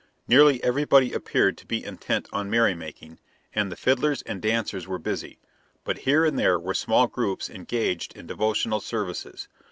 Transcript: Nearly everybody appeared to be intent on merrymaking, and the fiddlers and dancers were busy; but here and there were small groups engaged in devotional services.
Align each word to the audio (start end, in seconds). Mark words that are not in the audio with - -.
Nearly 0.27 0.63
everybody 0.63 1.13
appeared 1.13 1.59
to 1.59 1.67
be 1.67 1.83
intent 1.85 2.27
on 2.33 2.49
merrymaking, 2.49 3.19
and 3.53 3.71
the 3.71 3.75
fiddlers 3.75 4.23
and 4.23 4.41
dancers 4.41 4.87
were 4.87 4.97
busy; 4.97 5.37
but 5.83 5.99
here 6.09 6.25
and 6.25 6.39
there 6.39 6.57
were 6.59 6.73
small 6.73 7.05
groups 7.05 7.51
engaged 7.51 8.17
in 8.17 8.25
devotional 8.25 8.79
services. 8.79 9.47